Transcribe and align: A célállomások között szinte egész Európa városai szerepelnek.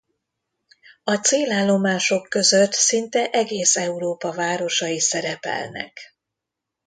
A 1.03 1.15
célállomások 1.15 2.29
között 2.29 2.71
szinte 2.73 3.29
egész 3.29 3.75
Európa 3.75 4.31
városai 4.31 4.99
szerepelnek. 4.99 6.15